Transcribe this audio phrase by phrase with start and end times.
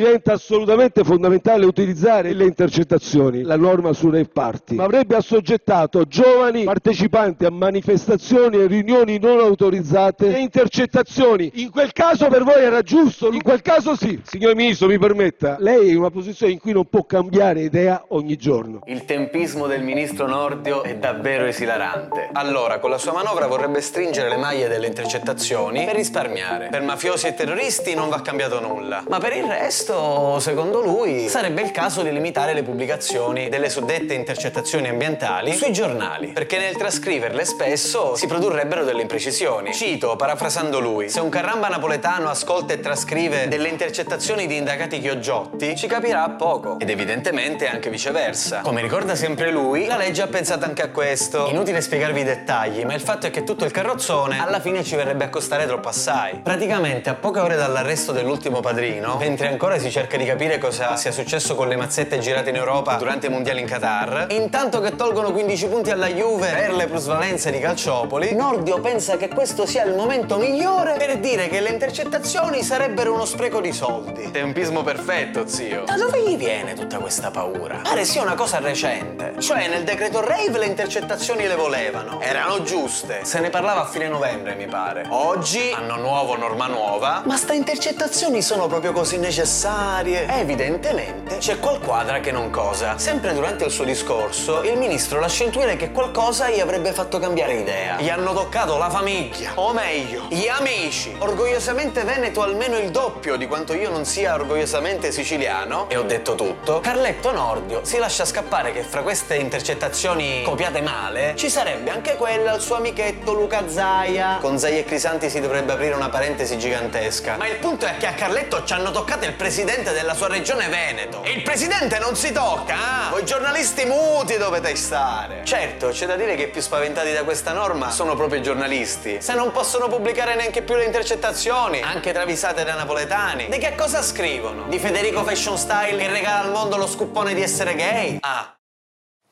[0.00, 6.64] diventa assolutamente fondamentale utilizzare le intercettazioni, la norma su rave party, ma avrebbe assoggettato giovani
[6.64, 11.50] partecipanti a manifestazioni e riunioni non autorizzate e intercettazioni.
[11.56, 13.30] In quel caso per voi era giusto?
[13.30, 14.18] In quel caso sì.
[14.24, 18.04] Signor Ministro, mi permetta, lei è in una posizione in cui non può cambiare idea
[18.08, 18.80] ogni giorno.
[18.86, 22.30] Il tempismo del ministro Nordio è davvero esilarante.
[22.32, 26.68] Allora, con la sua manovra vorrebbe stringere le maglie delle intercettazioni per risparmiare.
[26.70, 29.02] Per mafiosi e terroristi non va cambiato nulla.
[29.08, 29.89] Ma per il resto,
[30.38, 36.28] secondo lui, sarebbe il caso di limitare le pubblicazioni delle suddette intercettazioni ambientali sui giornali,
[36.28, 39.72] perché nel trascriverle spesso si produrrebbero delle imprecisioni.
[39.74, 45.76] Cito, parafrasando lui, se un carramba napoletano ascolta e trascrive delle intercettazioni di indagati chioggiotti,
[45.76, 46.78] ci capirà poco.
[46.78, 48.60] Ed evidentemente anche viceversa.
[48.60, 51.48] Come ricorda sempre lui, la legge ha pensato anche a questo.
[51.48, 54.94] Inutile spiegarvi i dettagli, ma il fatto è che tutto il carrozzone alla fine ci
[54.94, 56.40] verrebbe a costare troppo assai.
[56.42, 61.10] Praticamente a poche ore dall'arresto dell'ultimo padrino, mentre ancora si cerca di capire cosa sia
[61.10, 65.32] successo con le mazzette girate in Europa durante i mondiali in Qatar, intanto che tolgono
[65.32, 69.94] 15 punti alla Juve per le plusvalenze di Calciopoli, Nordio pensa che questo sia il
[69.94, 74.30] momento migliore per dire che le intercettazioni sarebbero uno spreco di soldi.
[74.30, 75.84] Tempismo perfetto, zio.
[75.84, 77.80] Da dove gli viene tutta questa paura?
[77.82, 79.34] Pare sia una cosa recente.
[79.38, 82.20] Cioè, nel decreto Rave le intercettazioni le volevano.
[82.20, 83.20] Erano giuste.
[83.24, 85.06] Se ne parlava a fine novembre, mi pare.
[85.08, 87.22] Oggi, anno nuovo, norma nuova.
[87.24, 89.59] Ma sta intercettazioni sono proprio così necessarie?
[89.62, 92.96] Evidentemente c'è qualquadra che non cosa.
[92.96, 97.56] Sempre durante il suo discorso, il ministro lascia intuire che qualcosa gli avrebbe fatto cambiare
[97.56, 98.00] idea.
[98.00, 101.14] Gli hanno toccato la famiglia, o meglio, gli amici.
[101.18, 105.90] Orgogliosamente veneto almeno il doppio di quanto io non sia orgogliosamente siciliano.
[105.90, 106.80] E ho detto tutto.
[106.80, 112.52] Carletto Nordio si lascia scappare che fra queste intercettazioni copiate male ci sarebbe anche quella
[112.52, 114.38] al suo amichetto Luca Zaia.
[114.40, 117.36] Con Zaia e Crisanti si dovrebbe aprire una parentesi gigantesca.
[117.36, 120.68] Ma il punto è che a Carletto ci hanno toccato il presidente della sua regione
[120.68, 121.24] Veneto.
[121.24, 123.10] E il presidente non si tocca, ah?
[123.10, 125.42] Voi giornalisti muti dovete stare.
[125.44, 129.20] Certo, c'è da dire che i più spaventati da questa norma sono proprio i giornalisti.
[129.20, 134.02] Se non possono pubblicare neanche più le intercettazioni, anche travisate da napoletani, di che cosa
[134.02, 134.68] scrivono?
[134.68, 138.18] Di Federico Fashion Style che regala al mondo lo scuppone di essere gay?
[138.20, 138.54] Ah,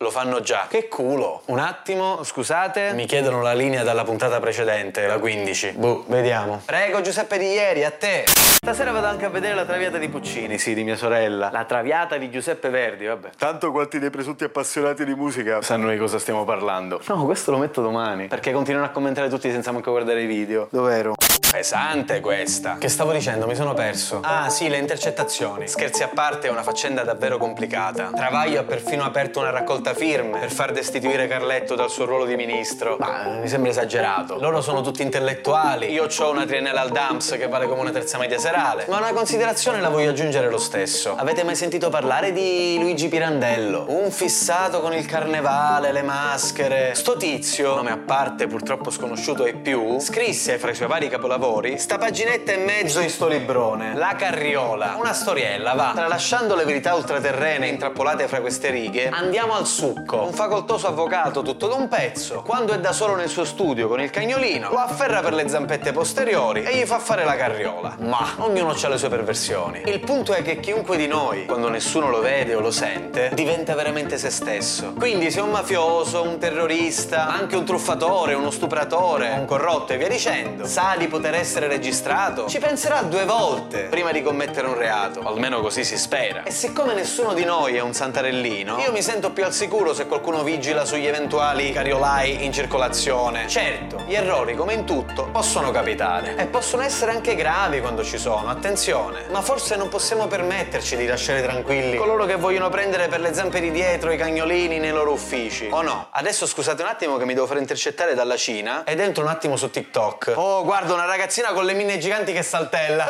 [0.00, 0.66] lo fanno già.
[0.68, 1.42] Che culo.
[1.46, 2.92] Un attimo, scusate.
[2.92, 5.72] Mi chiedono la linea dalla puntata precedente, la 15.
[5.72, 6.62] Boh, vediamo.
[6.64, 8.24] Prego, Giuseppe di ieri, a te.
[8.28, 11.50] Stasera vado anche a vedere la traviata di Puccini, sì, di mia sorella.
[11.50, 13.30] La traviata di Giuseppe Verdi, vabbè.
[13.36, 17.00] Tanto quanti dei presunti appassionati di musica sanno di cosa stiamo parlando.
[17.08, 18.28] No, questo lo metto domani.
[18.28, 20.68] Perché continuano a commentare tutti senza manco guardare i video.
[20.70, 21.14] Dov'ero?
[21.50, 22.76] Pesante questa.
[22.78, 23.46] Che stavo dicendo?
[23.46, 24.20] Mi sono perso.
[24.22, 25.66] Ah, sì, le intercettazioni.
[25.66, 28.10] Scherzi a parte, è una faccenda davvero complicata.
[28.14, 32.36] Travaglio ha perfino aperto una raccolta firme per far destituire Carletto dal suo ruolo di
[32.36, 32.96] ministro.
[32.98, 34.38] Ma mi sembra esagerato.
[34.38, 35.90] Loro sono tutti intellettuali.
[35.90, 38.84] Io ho una triennale al DAMS che vale come una terza media serale.
[38.86, 41.16] Ma una considerazione la voglio aggiungere lo stesso.
[41.16, 43.86] Avete mai sentito parlare di Luigi Pirandello?
[43.88, 46.94] Un fissato con il carnevale, le maschere.
[46.94, 51.36] Sto tizio, nome a parte purtroppo sconosciuto e più, scrisse fra i suoi vari capolavori
[51.76, 53.94] sta paginetta e mezzo in sto librone.
[53.94, 54.96] La Carriola.
[54.98, 55.92] Una storiella, va.
[55.94, 60.24] Tralasciando le verità ultraterrene intrappolate fra queste righe, andiamo al succo.
[60.24, 64.10] Un facoltoso avvocato tutto d'un pezzo, quando è da solo nel suo studio con il
[64.10, 67.94] cagnolino, lo afferra per le zampette posteriori e gli fa fare la carriola.
[68.00, 69.82] Ma ognuno ha le sue perversioni.
[69.86, 73.76] Il punto è che chiunque di noi, quando nessuno lo vede o lo sente, diventa
[73.76, 74.92] veramente se stesso.
[74.98, 80.08] Quindi se un mafioso, un terrorista, anche un truffatore, uno stupratore, un corrotto e via
[80.08, 85.20] dicendo, sa di poter essere registrato, ci penserà due volte prima di commettere un reato.
[85.20, 86.42] Almeno così si spera.
[86.44, 90.06] E siccome nessuno di noi è un santarellino, io mi sento più al sicuro se
[90.06, 93.48] qualcuno vigila sugli eventuali cariolai in circolazione.
[93.48, 96.36] Certo, gli errori, come in tutto, possono capitare.
[96.36, 99.26] E possono essere anche gravi quando ci sono, attenzione.
[99.30, 103.60] Ma forse non possiamo permetterci di lasciare tranquilli coloro che vogliono prendere per le zampe
[103.60, 105.68] di dietro i cagnolini nei loro uffici.
[105.70, 106.08] O no?
[106.10, 109.56] Adesso scusate un attimo che mi devo far intercettare dalla Cina ed entro un attimo
[109.56, 110.32] su TikTok.
[110.36, 113.04] Oh, guarda una ragazzina con le mine giganti che saltella.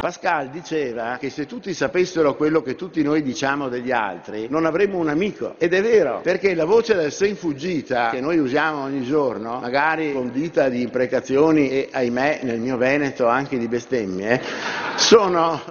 [0.00, 4.98] Pascal diceva che se tutti sapessero quello che tutti noi diciamo degli altri, non avremmo
[4.98, 5.54] un amico.
[5.56, 10.12] Ed è vero, perché la voce del sen fuggita che noi usiamo ogni giorno, magari
[10.12, 14.42] condita di imprecazioni e ahimè nel mio Veneto anche di bestemmie,
[14.96, 15.58] sono